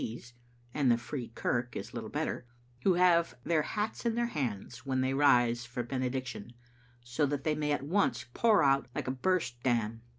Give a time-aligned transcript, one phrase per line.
[0.03, 2.47] 's(and the Free Kirk is little better),
[2.81, 6.53] who have their hats in their hand when they rise for the benedic tion,
[7.03, 10.01] so that they may at once pour out like a burst dam.